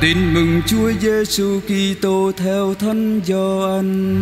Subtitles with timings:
[0.00, 4.16] Tin mừng Chúa Giêsu Kitô theo thân Gioan.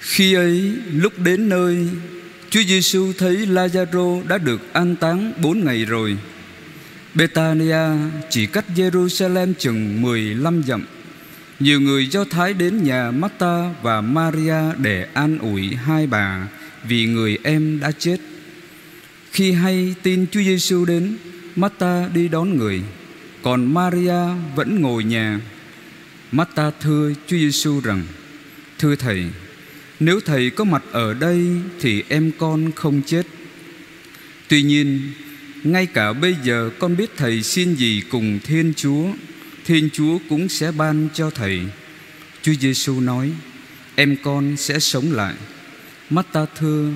[0.00, 1.88] Khi ấy, lúc đến nơi,
[2.50, 6.16] Chúa Giêsu thấy Lazaro đã được an táng bốn ngày rồi.
[7.14, 7.86] Betania
[8.28, 10.84] chỉ cách Jerusalem chừng 15 dặm.
[11.60, 16.48] Nhiều người Do Thái đến nhà Marta và Maria để an ủi hai bà
[16.88, 18.16] vì người em đã chết.
[19.32, 21.16] Khi hay tin Chúa Giêsu đến,
[21.56, 22.82] Marta đi đón người,
[23.42, 24.22] còn Maria
[24.56, 25.40] vẫn ngồi nhà.
[26.32, 28.02] Marta thưa Chúa Giêsu rằng:
[28.78, 29.24] Thưa thầy,
[30.00, 31.46] nếu thầy có mặt ở đây
[31.80, 33.26] thì em con không chết.
[34.48, 35.00] Tuy nhiên,
[35.64, 39.06] ngay cả bây giờ con biết thầy xin gì cùng Thiên Chúa,
[39.64, 41.60] Thiên Chúa cũng sẽ ban cho thầy.
[42.42, 43.30] Chúa Giêsu nói:
[43.94, 45.34] Em con sẽ sống lại.
[46.10, 46.90] Mắt ta thưa,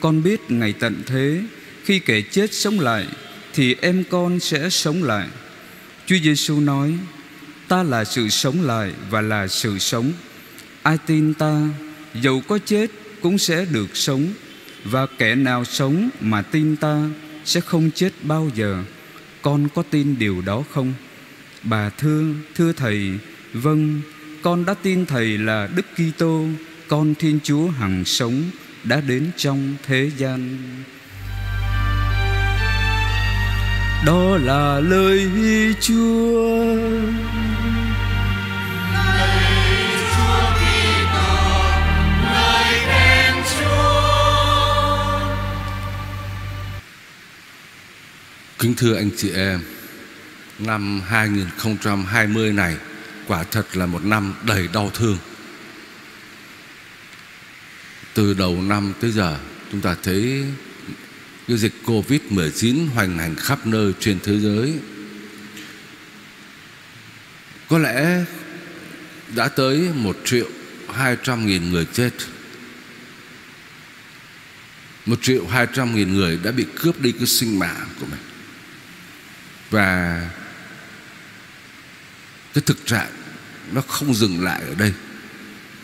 [0.00, 1.42] Con biết ngày tận thế,
[1.84, 3.06] Khi kẻ chết sống lại,
[3.54, 5.28] Thì em con sẽ sống lại.
[6.06, 6.98] Chúa Giêsu nói,
[7.68, 10.12] Ta là sự sống lại và là sự sống.
[10.82, 11.68] Ai tin ta,
[12.14, 12.90] Dầu có chết
[13.22, 14.26] cũng sẽ được sống,
[14.84, 17.10] Và kẻ nào sống mà tin ta
[17.44, 18.82] Sẽ không chết bao giờ.
[19.42, 20.92] Con có tin điều đó không?
[21.62, 23.10] Bà thưa Thưa Thầy
[23.52, 24.00] Vâng
[24.42, 26.46] Con đã tin Thầy là Đức Kitô
[26.90, 28.42] con Thiên Chúa hằng sống
[28.84, 30.58] đã đến trong thế gian
[34.06, 35.30] đó là lời
[35.80, 36.64] Chúa
[48.58, 49.60] Kính thưa anh chị em,
[50.58, 52.76] năm 2020 này
[53.28, 55.16] quả thật là một năm đầy đau thương.
[58.14, 59.38] Từ đầu năm tới giờ,
[59.72, 60.44] chúng ta thấy
[61.48, 64.74] cái dịch Covid-19 hoành hành khắp nơi trên thế giới.
[67.68, 68.24] Có lẽ
[69.34, 70.48] đã tới 1 triệu
[70.94, 72.10] 200 nghìn người chết.
[75.06, 78.20] 1 triệu 200 nghìn người đã bị cướp đi cái sinh mạng của mình.
[79.70, 80.20] Và
[82.54, 83.10] cái thực trạng
[83.72, 84.92] nó không dừng lại ở đây,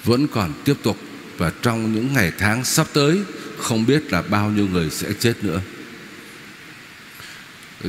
[0.04, 0.98] Vẫn còn tiếp tục
[1.38, 3.20] và trong những ngày tháng sắp tới
[3.58, 5.60] Không biết là bao nhiêu người sẽ chết nữa.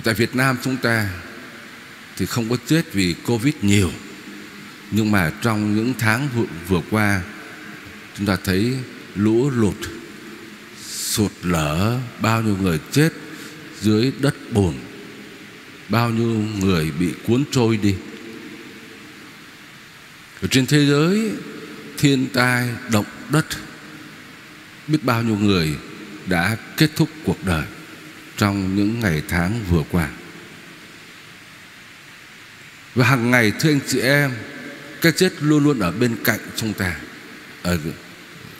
[0.03, 1.09] Tại Việt Nam chúng ta
[2.17, 3.91] Thì không có chết vì Covid nhiều.
[4.91, 7.21] Nhưng mà trong những tháng vừa, vừa qua
[8.17, 8.73] Chúng ta thấy
[9.15, 9.77] lũ lụt
[10.87, 13.09] Sụt lở Bao nhiêu người chết
[13.81, 14.73] dưới đất bùn
[15.89, 17.95] Bao nhiêu người bị cuốn trôi đi.
[20.41, 21.31] Ở trên thế giới
[21.97, 23.45] Thiên tai, động đất.
[24.87, 25.75] Biết bao nhiêu người
[26.25, 27.65] đã kết thúc cuộc đời
[28.37, 30.09] trong những ngày tháng vừa qua.
[32.95, 34.31] Và hàng ngày thưa anh chị em
[35.01, 36.95] cái chết luôn luôn ở bên cạnh chúng ta
[37.63, 37.77] ở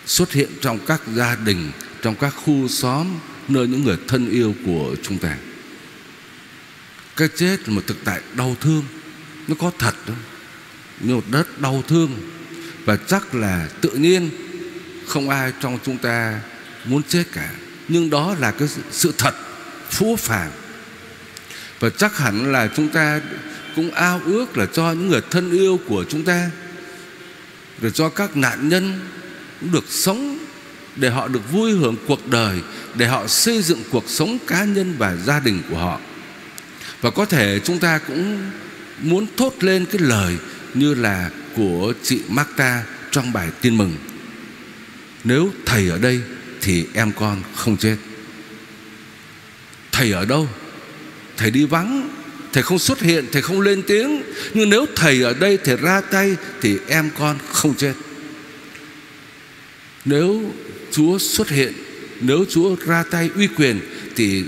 [0.06, 1.72] xuất hiện trong các gia đình
[2.02, 3.08] trong các khu xóm
[3.48, 5.38] nơi những người thân yêu của chúng ta.
[7.16, 8.84] Cái chết là một thực tại đau thương.
[9.48, 10.14] Nó có thật đó.
[11.00, 12.12] Như một đất đau thương
[12.88, 14.30] và chắc là tự nhiên,
[15.08, 16.40] không ai trong chúng ta
[16.86, 17.50] muốn chết cả.
[17.88, 19.36] Nhưng đó là cái sự thật,
[19.90, 20.52] phũ phàng.
[21.80, 23.22] Và chắc hẳn là chúng ta
[23.76, 26.52] cũng ao ước là cho những người thân yêu của chúng ta
[27.82, 29.00] để cho các nạn nhân
[29.60, 30.38] cũng được sống
[30.96, 32.60] để họ được vui hưởng cuộc đời,
[32.96, 36.00] để họ xây dựng cuộc sống cá nhân và gia đình của họ.
[37.02, 38.52] Và có thể chúng ta cũng
[39.02, 40.38] muốn thốt lên cái lời
[40.74, 43.94] như là của chị Marta trong bài tin mừng.
[45.24, 46.22] Nếu thầy ở đây
[46.62, 47.96] Thì em con không chết.
[49.92, 50.48] Thầy ở đâu?
[51.38, 52.10] Thầy đi vắng,
[52.54, 54.22] Thầy không xuất hiện, Thầy không lên tiếng.
[54.54, 57.94] Nhưng nếu thầy ở đây, Thầy ra tay Thì em con không chết.
[60.06, 60.54] Nếu
[60.92, 61.74] Chúa xuất hiện,
[62.22, 63.80] Nếu Chúa ra tay uy quyền
[64.16, 64.44] Thì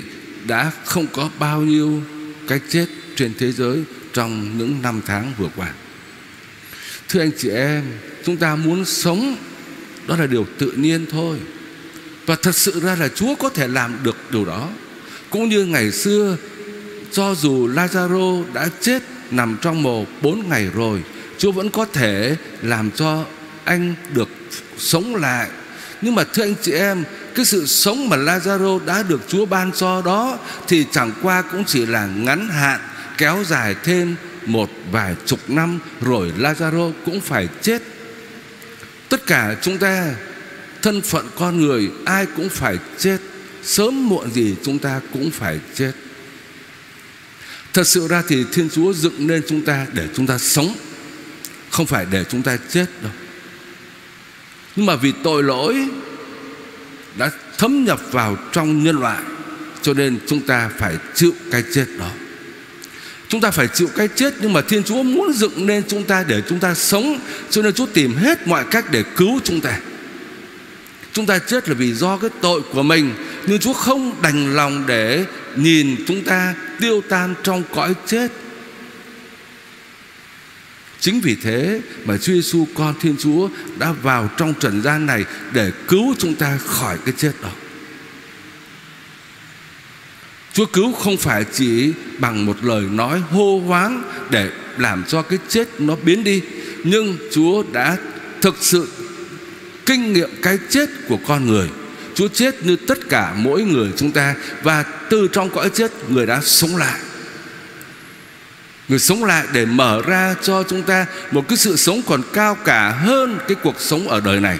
[0.48, 2.04] đã không có bao nhiêu
[2.48, 2.86] cái chết
[3.16, 3.84] trên thế giới
[4.14, 5.74] Trong những năm tháng vừa qua.
[7.10, 7.84] Thưa anh chị em,
[8.26, 9.36] Chúng ta muốn sống,
[10.08, 11.38] đó là điều tự nhiên thôi.
[12.26, 14.70] Và thật sự ra là Chúa có thể làm được điều đó.
[15.30, 16.38] Cũng như ngày xưa,
[17.12, 21.04] Cho dù Lazaro đã chết Nằm trong mồ bốn ngày rồi,
[21.38, 23.26] Chúa vẫn có thể làm cho
[23.64, 24.30] anh được
[24.78, 25.50] sống lại.
[26.02, 27.04] Nhưng mà thưa anh chị em,
[27.36, 31.64] Cái sự sống mà Lazaro đã được Chúa ban cho đó Thì chẳng qua cũng
[31.66, 32.80] chỉ là ngắn hạn,
[33.18, 34.16] Kéo dài thêm
[34.46, 37.82] một vài chục năm Rồi Lazaro cũng phải chết.
[39.10, 40.16] Tất cả chúng ta,
[40.82, 43.18] thân phận con người, ai cũng phải chết.
[43.64, 45.92] Sớm muộn gì chúng ta cũng phải chết.
[47.74, 50.76] Thật sự ra thì thiên chúa dựng nên chúng ta để chúng ta sống,
[51.70, 53.12] không phải để chúng ta chết đâu.
[54.76, 55.88] Nhưng mà vì tội lỗi
[57.18, 59.24] đã thấm nhập vào trong nhân loại,
[59.82, 62.12] cho nên chúng ta phải chịu cái chết đó.
[63.30, 66.24] Chúng ta phải chịu cái chết, Nhưng mà Thiên Chúa muốn dựng nên chúng ta
[66.28, 69.80] Để chúng ta sống, Cho nên Chúa tìm hết mọi cách để cứu chúng ta
[71.14, 73.14] Chúng ta chết là vì do cái tội của mình,
[73.48, 78.32] Nhưng Chúa không đành lòng để Nhìn chúng ta tiêu tan trong cõi chết
[81.00, 85.26] Chính vì thế mà Chúa Giêsu con Thiên Chúa, đã vào trong trần gian này
[85.54, 87.50] để cứu chúng ta khỏi cái chết đó.
[90.60, 95.40] Chúa cứu không phải chỉ bằng một lời nói hô hoáng để làm cho cái
[95.50, 96.42] chết nó biến đi,
[96.84, 97.98] nhưng Chúa đã
[98.42, 98.88] thực sự
[99.86, 101.70] kinh nghiệm cái chết của con người.
[102.16, 106.26] Chúa chết như tất cả mỗi người chúng ta và từ trong cõi chết người
[106.26, 107.00] đã sống lại.
[108.88, 112.56] Người sống lại để mở ra cho chúng ta một cái sự sống còn cao
[112.56, 114.58] cả hơn cái cuộc sống ở đời này.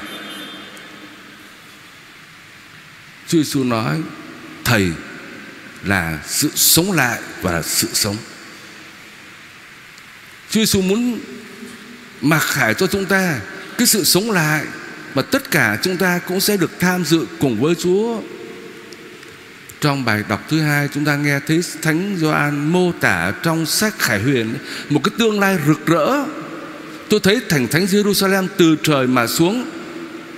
[3.28, 3.98] Chúa Giêsu nói:
[4.64, 4.92] "Thầy
[5.84, 8.18] là sự sống lại và là sự sống.
[10.50, 11.20] Chúa Giêsu muốn
[12.22, 13.40] mặc khải cho chúng ta
[13.78, 14.66] cái sự sống lại
[15.16, 18.22] mà tất cả chúng ta cũng sẽ được tham dự cùng với Chúa.
[19.82, 24.00] Trong bài đọc thứ hai, chúng ta nghe thấy Thánh Gioan mô tả trong sách
[24.00, 24.54] Khải Huyền
[24.90, 26.26] một cái tương lai rực rỡ.
[27.10, 29.70] Tôi thấy thành thánh Jerusalem từ trời mà xuống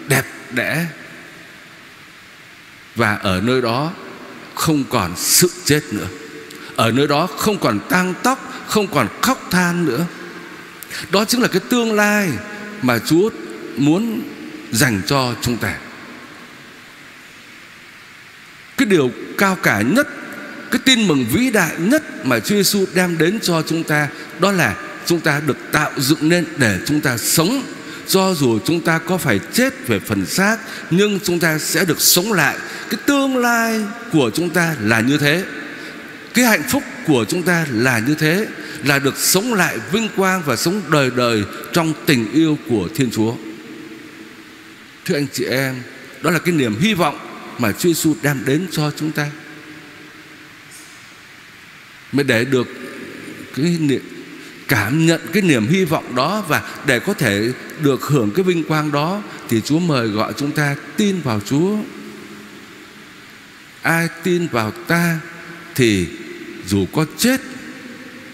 [0.08, 0.86] đẹp đẽ
[2.96, 3.94] và ở nơi đó
[4.56, 6.08] không còn sự chết nữa.
[6.76, 10.06] Ở nơi đó không còn tang tóc, không còn khóc than nữa.
[11.12, 12.30] Đó chính là cái tương lai
[12.82, 13.30] mà chúa
[13.78, 14.22] muốn
[14.72, 15.78] dành cho chúng ta.
[18.78, 20.08] Cái điều cao cả nhất,
[20.72, 24.08] cái tin mừng vĩ đại nhất mà Chúa Giêsu đem đến cho chúng ta,
[24.40, 24.76] đó là
[25.06, 27.64] chúng ta được tạo dựng nên để chúng ta sống.
[28.08, 30.58] Do dù chúng ta có phải chết về phần xác,
[30.90, 32.58] nhưng chúng ta sẽ được sống lại
[32.92, 35.44] cái tương lai của chúng ta là như thế
[36.34, 38.48] cái hạnh phúc của chúng ta là như thế
[38.84, 41.44] là được sống lại vinh quang và sống đời đời
[41.74, 43.36] trong tình yêu của Thiên Chúa.
[45.06, 45.76] Thưa anh chị em,
[46.22, 47.20] đó là cái niềm hy vọng
[47.58, 49.32] mà Chúa Giêsu đem đến cho chúng ta.
[52.12, 52.68] Mới để được
[53.56, 54.02] cái niệm
[54.68, 57.52] cảm nhận cái niềm hy vọng đó và để có thể
[57.82, 61.78] được hưởng cái vinh quang đó thì Chúa mời gọi chúng ta tin vào Chúa.
[63.82, 65.20] Ai tin vào ta
[65.76, 66.08] thì
[66.68, 67.42] dù có chết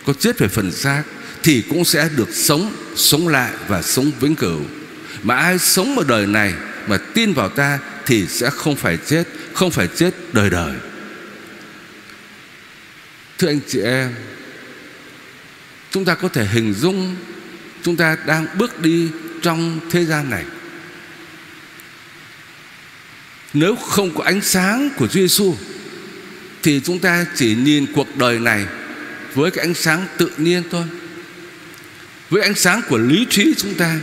[0.06, 1.04] có chết về phần xác
[1.44, 4.62] thì cũng sẽ được sống sống lại và sống vĩnh cửu.
[5.24, 6.54] Mà ai sống một đời này
[6.88, 9.24] mà tin vào ta thì sẽ không phải chết,
[9.54, 10.76] không phải chết đời đời.
[13.38, 14.16] Thưa anh chị em,
[15.92, 17.16] chúng ta có thể hình dung
[17.84, 19.10] chúng ta đang bước đi
[19.42, 20.44] trong thế gian này
[23.54, 25.56] nếu không có ánh sáng của Chúa Giêsu
[26.64, 28.66] thì chúng ta chỉ nhìn cuộc đời này
[29.36, 30.84] với cái ánh sáng tự nhiên thôi.
[32.30, 34.00] Với ánh sáng của lý trí chúng ta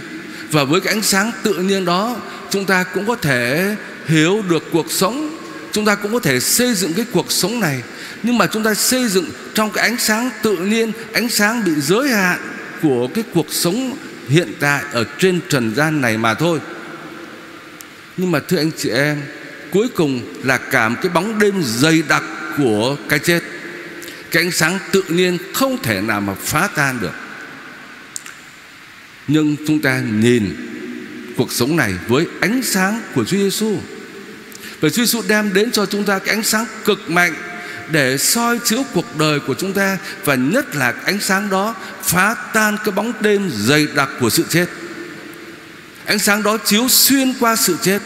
[0.50, 2.16] và với cái ánh sáng tự nhiên đó,
[2.50, 3.76] chúng ta cũng có thể
[4.06, 5.38] hiểu được cuộc sống.
[5.72, 7.82] Chúng ta cũng có thể xây dựng cái cuộc sống này.
[8.22, 11.72] Nhưng mà chúng ta xây dựng trong cái ánh sáng tự nhiên, ánh sáng bị
[11.80, 12.38] giới hạn
[12.82, 13.96] của cái cuộc sống
[14.28, 16.58] hiện tại ở trên trần gian này mà thôi
[18.16, 19.22] nhưng mà thưa anh chị em,
[19.70, 22.22] cuối cùng là cảm cái bóng đêm dày đặc
[22.58, 23.40] của cái chết.
[24.30, 27.14] Cái ánh sáng tự nhiên không thể nào mà phá tan được.
[29.28, 30.56] Nhưng chúng ta nhìn
[31.36, 33.78] cuộc sống này với ánh sáng của Chúa Giêsu.
[34.80, 37.34] Và Chúa Giêsu đem đến cho chúng ta cái ánh sáng cực mạnh
[37.90, 42.34] để soi chiếu cuộc đời của chúng ta và nhất là ánh sáng đó phá
[42.34, 44.66] tan cái bóng đêm dày đặc của sự chết
[46.04, 48.02] ánh sáng đó chiếu xuyên qua sự chết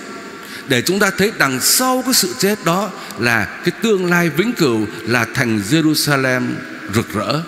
[0.69, 4.53] để chúng ta thấy đằng sau cái sự chết đó là cái tương lai vĩnh
[4.53, 6.43] cửu là thành Jerusalem
[6.95, 7.43] rực rỡ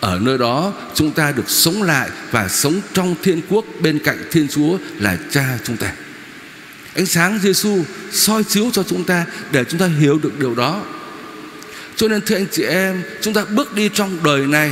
[0.00, 4.24] ở nơi đó chúng ta được sống lại và sống trong thiên quốc bên cạnh
[4.30, 5.92] Thiên Chúa là Cha chúng ta.
[6.94, 10.82] Ánh sáng Giêsu soi chiếu cho chúng ta để chúng ta hiểu được điều đó.
[11.96, 14.70] Cho nên thưa anh chị em, chúng ta bước đi trong đời này,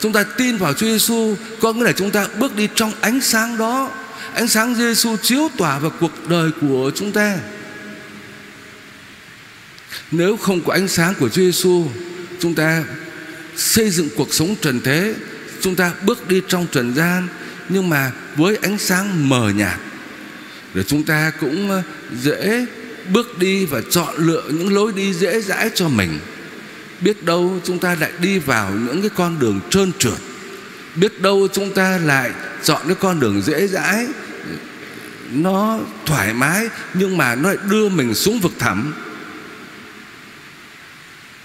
[0.00, 3.20] chúng ta tin vào Chúa Giêsu, có nghĩa là chúng ta bước đi trong ánh
[3.20, 3.90] sáng đó.
[4.34, 7.38] Ánh sáng Giêsu chiếu tỏa vào cuộc đời của chúng ta.
[10.10, 11.86] Nếu không có ánh sáng của Chúa Giêsu,
[12.40, 12.84] chúng ta
[13.56, 15.14] xây dựng cuộc sống trần thế,
[15.60, 17.28] chúng ta bước đi trong trần gian
[17.68, 19.78] nhưng mà với ánh sáng mờ nhạt
[20.74, 21.82] để chúng ta cũng ờ,
[22.22, 22.66] dễ
[23.12, 26.18] bước đi và chọn lựa những lối đi dễ dãi cho mình.
[27.00, 30.18] Biết đâu chúng ta lại đi vào những cái con đường trơn trượt.
[30.94, 32.30] Biết đâu chúng ta lại
[32.62, 34.06] chọn cái con đường dễ dãi
[35.30, 38.94] nó thoải mái, nhưng mà nó lại đưa mình xuống vực thẳm.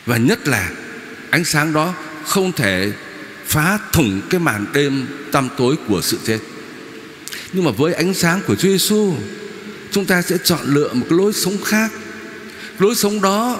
[0.05, 0.69] Và nhất là,
[1.29, 1.93] ánh sáng đó
[2.25, 2.91] không thể
[3.45, 6.39] phá thủng cái màn đêm tăm tối của sự chết.
[7.53, 9.15] Nhưng mà với ánh sáng của Chúa Giêsu
[9.91, 11.91] chúng ta sẽ chọn lựa một cái lối sống khác.
[12.79, 13.59] Lối sống đó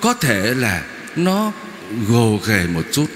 [0.00, 0.84] có thể là
[1.16, 1.52] nó
[2.08, 3.06] gồ ghề một chút.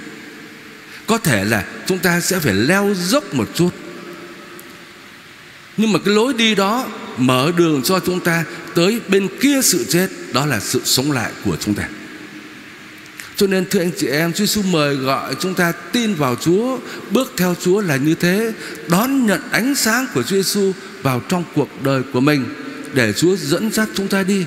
[1.07, 3.71] Có thể là chúng ta sẽ phải leo dốc một chút
[5.77, 6.89] nhưng mà cái lối đi đó
[7.19, 11.33] mở đường cho chúng ta tới bên kia sự chết đó là sự sống lại
[11.45, 11.89] của chúng ta.
[13.37, 16.79] Cho nên thưa anh chị em Chúa Giêsu mời gọi chúng ta tin vào Chúa
[17.11, 18.53] Bước theo Chúa là như thế
[18.89, 22.45] Đón nhận ánh sáng của Chúa Giêsu vào trong cuộc đời của mình
[22.93, 24.45] Để Chúa dẫn dắt chúng ta đi.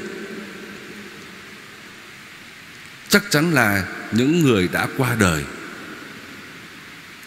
[3.09, 5.43] Chắc chắn là những người đã qua đời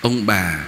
[0.00, 0.64] Ông bà,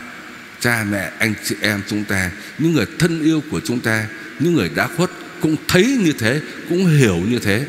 [0.60, 4.06] cha mẹ, anh chị em chúng ta Những người thân yêu của chúng ta
[4.38, 7.66] Những người đã khuất cũng thấy như thế Cũng hiểu như thế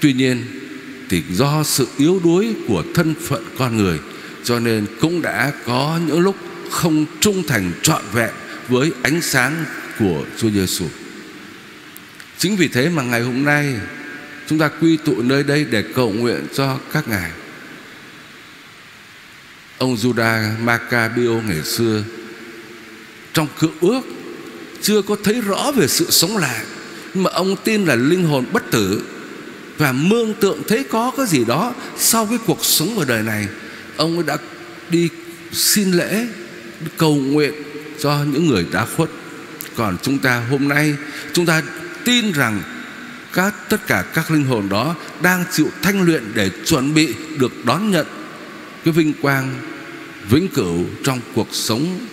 [0.00, 0.44] Tuy nhiên
[1.08, 3.98] thì do sự yếu đuối của thân phận con người
[4.44, 6.36] cho nên cũng đã có những lúc
[6.70, 8.30] không trung thành trọn vẹn
[8.68, 9.64] với ánh sáng
[9.98, 10.84] của Chúa Giêsu.
[12.38, 13.74] Chính vì thế mà ngày hôm nay
[14.46, 17.30] chúng ta quy tụ nơi đây để cầu nguyện cho các ngài.
[19.82, 22.02] Ông Juda Maccabeo ngày xưa,
[23.32, 24.00] trong cựu ước,
[24.82, 26.64] chưa có thấy rõ về sự sống lại
[27.14, 29.02] nhưng mà ông tin là linh hồn bất tử
[29.78, 33.46] và mương tượng thấy có cái gì đó sau cái cuộc sống ở đời này.
[33.96, 34.36] Ông ấy đã
[34.90, 35.08] đi
[35.52, 36.26] xin lễ,
[36.96, 37.52] cầu nguyện
[38.00, 39.10] cho những người đã khuất.
[39.76, 40.94] Còn chúng ta hôm nay,
[41.32, 41.62] chúng ta
[42.04, 42.62] tin rằng
[43.32, 47.64] các, tất cả các linh hồn đó đang chịu thanh luyện để chuẩn bị được
[47.64, 48.06] đón nhận
[48.84, 49.60] cái vinh quang,
[50.30, 52.06] vĩnh cửu trong cuộc sống,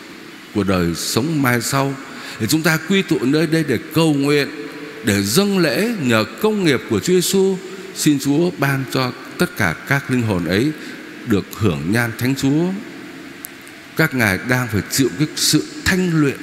[0.53, 1.95] của đời sống mai sau.
[2.39, 4.49] Thì chúng ta quy tụ nơi đây để cầu nguyện,
[5.03, 7.57] để dâng lễ nhờ công nghiệp của Chúa Giêsu
[7.95, 10.71] xin Chúa ban cho tất cả các linh hồn ấy
[11.25, 12.65] được hưởng nhan thánh Chúa.
[13.95, 16.37] Các ngài đang phải chịu cái sự thanh luyện.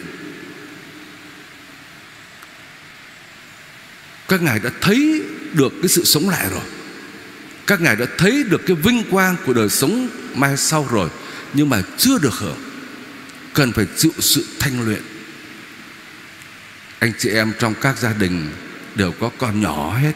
[4.28, 6.75] Các ngài đã thấy được cái sự sống lại rồi
[7.66, 11.11] các ngài đã thấy được cái vinh quang của đời sống mai sau rồi,
[11.54, 12.58] nhưng mà chưa được hưởng.
[13.54, 15.02] Cần phải chịu sự thanh luyện.
[16.99, 18.49] Anh chị em trong các gia đình
[18.94, 20.12] đều có con nhỏ hết.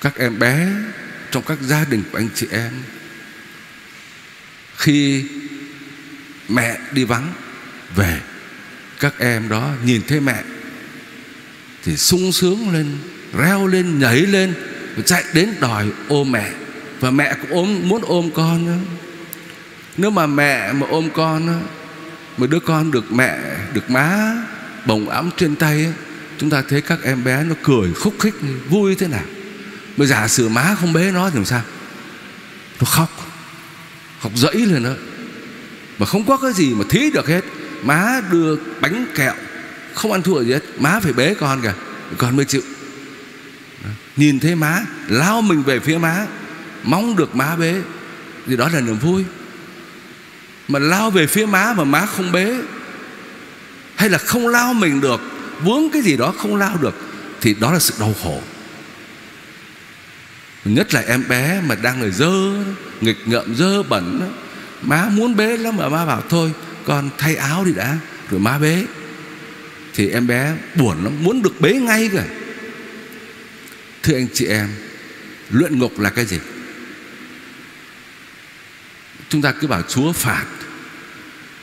[0.00, 0.68] Các em bé
[1.30, 2.72] trong các gia đình của anh chị em,
[4.76, 5.24] khi
[6.48, 7.32] mẹ đi vắng,
[7.96, 8.20] về,
[9.00, 10.42] các em đó nhìn thấy mẹ
[11.84, 12.98] thì sung sướng lên,
[13.38, 14.54] reo lên, nhảy lên
[15.02, 16.50] chạy đến đòi ôm mẹ.
[17.00, 18.78] Và mẹ cũng ôm, muốn ôm con nữa.
[19.96, 21.62] nếu mà mẹ mà ôm con
[22.36, 23.38] mà đứa con được mẹ,
[23.72, 24.36] được má
[24.86, 25.92] bồng ấm trên tay
[26.38, 28.34] chúng ta thấy các em bé nó cười, khúc khích,
[28.68, 29.24] vui thế nào.
[29.96, 31.62] Mà giả sử má không bế nó thì làm sao?
[32.80, 33.10] Nó khóc.
[34.20, 34.92] Khóc dẫy lên đó
[35.98, 37.44] mà không có cái gì mà thí được hết.
[37.82, 39.34] Má đưa bánh kẹo,
[39.94, 40.62] không ăn thua gì hết.
[40.78, 41.74] Má phải bế con kìa.
[42.18, 42.62] Con mới chịu
[44.16, 46.26] nhìn thấy má, lao mình về phía má
[46.82, 47.74] mong được má bế.
[48.46, 49.24] Thì đó là niềm vui.
[50.68, 52.60] Mà lao về phía má mà má không bế,
[53.96, 55.20] hay là không lao mình được,
[55.62, 56.94] vướng cái gì đó không lao được,
[57.40, 58.42] thì đó là sự đau khổ.
[60.64, 62.32] Nhất là em bé mà đang ở dơ,
[63.00, 64.32] nghịch ngợm, dơ bẩn.
[64.82, 66.52] Má muốn bế lắm mà má bảo, thôi,
[66.84, 67.98] con thay áo đi đã,
[68.30, 68.84] rồi má bế.
[69.94, 72.24] Thì em bé buồn lắm, muốn được bế ngay kìa
[74.06, 74.68] thưa anh chị em,
[75.50, 76.38] luyện ngục là cái gì?
[79.28, 80.44] Chúng ta cứ bảo chúa phạt.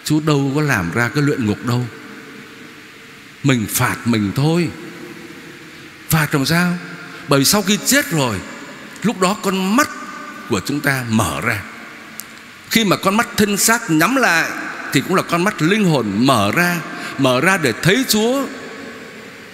[0.04, 1.88] Chúa đâu có làm ra cái luyện ngục đâu.
[3.44, 4.70] Mình phạt mình thôi.
[6.10, 6.78] Phạt làm sao?
[7.28, 8.40] Bởi vì sau khi chết rồi,
[9.04, 9.90] lúc đó con mắt
[10.50, 11.64] của chúng ta mở ra.
[12.70, 14.50] Khi mà con mắt thân xác nhắm lại,
[14.94, 16.82] thì cũng là con mắt linh hồn mở ra
[17.18, 18.46] mở ra để thấy chúa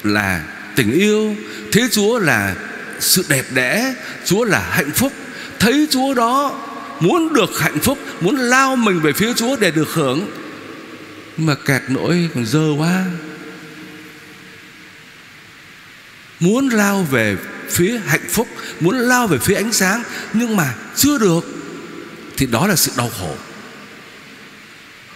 [0.03, 0.43] là
[0.75, 1.35] tình yêu,
[1.71, 2.55] thấy chúa là
[2.99, 3.93] sự đẹp đẽ,
[4.25, 5.13] chúa là hạnh phúc.
[5.59, 6.65] Thấy chúa đó,
[6.99, 10.27] muốn được hạnh phúc, muốn lao mình về phía chúa để được hưởng.
[11.37, 13.05] Nhưng mà kẹt nỗi, còn dơ quá.
[16.39, 17.37] Muốn lao về
[17.69, 18.47] phía hạnh phúc,
[18.79, 20.03] muốn lao về phía ánh sáng,
[20.33, 21.45] nhưng mà chưa được,
[22.37, 23.35] thì đó là sự đau khổ.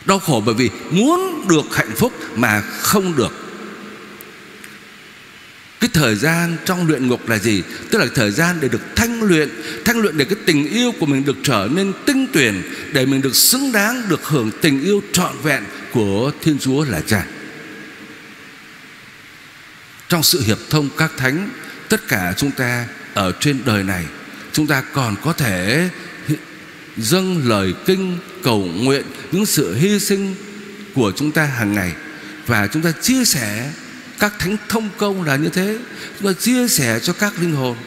[0.06, 3.43] Đau khổ bởi vì muốn được hạnh phúc mà không được
[5.84, 7.64] cái thời gian trong luyện ngục là gì?
[7.92, 9.50] Tức là thời gian để được thanh luyện
[9.86, 12.62] Thanh luyện để cái tình yêu của mình được trở nên tinh tuyển
[12.94, 15.64] Để mình được xứng đáng, Được hưởng tình yêu trọn vẹn
[15.94, 17.26] Của Thiên Chúa là Cha.
[20.10, 21.50] Trong sự hiệp thông các thánh,
[21.90, 24.06] Tất cả chúng ta ở trên đời này,
[24.52, 25.90] Chúng ta còn có thể
[26.98, 30.36] dâng lời kinh, cầu nguyện những sự hy sinh
[30.96, 31.92] của chúng ta hàng ngày
[32.48, 33.72] và chúng ta chia sẻ
[34.24, 35.78] các thánh thông công là như thế.
[36.20, 37.78] Chúng ta chia sẻ cho các linh hồn.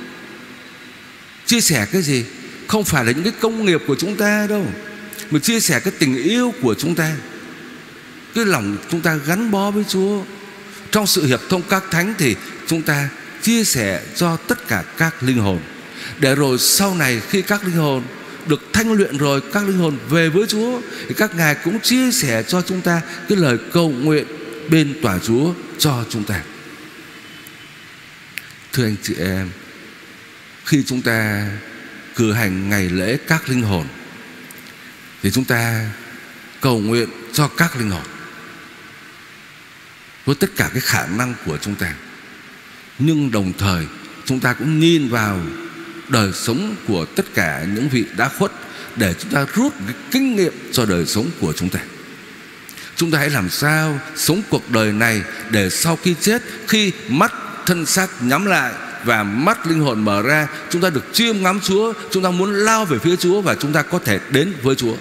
[1.47, 2.25] Chia sẻ cái gì?
[2.67, 4.67] Không phải là những cái công nghiệp của chúng ta đâu,
[5.31, 7.13] mà chia sẻ cái tình yêu của chúng ta.
[8.35, 10.23] Cái lòng chúng ta gắn bó với Chúa.
[10.91, 13.09] Trong sự hiệp thông các thánh thì chúng ta
[13.43, 15.61] chia sẻ cho tất cả các linh hồn.
[16.19, 18.03] Để rồi sau này khi các linh hồn
[18.47, 22.11] được thanh luyện rồi, các linh hồn về với Chúa, thì các ngài cũng chia
[22.13, 24.27] sẻ cho chúng ta cái lời cầu nguyện
[24.71, 26.43] bên tòa Chúa cho chúng ta.
[28.73, 29.51] Thưa anh chị em,
[30.65, 31.49] khi chúng ta
[32.17, 33.87] cử hành ngày lễ các linh hồn
[35.23, 35.91] thì chúng ta
[36.61, 38.05] cầu nguyện cho các linh hồn
[40.25, 41.95] với tất cả cái khả năng của chúng ta.
[42.99, 43.87] Nhưng đồng thời
[44.25, 45.41] chúng ta cũng nhìn vào
[46.09, 48.53] đời sống của tất cả những vị đã khuất
[48.97, 51.81] để chúng ta rút cái kinh nghiệm cho đời sống của chúng ta.
[52.97, 57.33] Chúng ta hãy làm sao sống cuộc đời này để sau khi chết khi mắt
[57.67, 58.73] thân xác nhắm lại
[59.05, 62.55] và mắt linh hồn mở ra, chúng ta được chiêm ngắm Chúa, chúng ta muốn
[62.55, 64.97] lao về phía Chúa và chúng ta có thể đến với Chúa.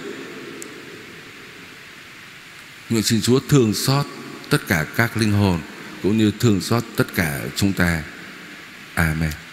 [2.90, 4.06] Nguyện xin Chúa thương xót
[4.50, 5.60] tất cả các linh hồn
[6.02, 8.02] cũng như thương xót tất cả chúng ta.
[8.94, 9.45] Amen.